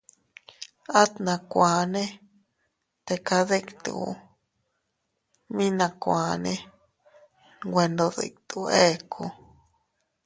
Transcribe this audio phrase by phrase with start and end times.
[1.01, 2.03] At nakuanne
[3.07, 3.95] teka dittu,
[5.55, 6.53] mi nakuane
[7.67, 9.25] nwe ndo dittu eku.